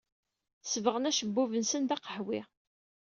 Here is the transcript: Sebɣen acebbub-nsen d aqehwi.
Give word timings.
Sebɣen 0.63 1.09
acebbub-nsen 1.09 1.83
d 1.89 1.91
aqehwi. 1.95 2.41